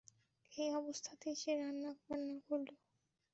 এই 0.53 0.69
অবস্থাতেই 0.75 1.35
সে 1.35 1.51
রান্নাবান্না 1.57 2.35
করল। 2.47 2.69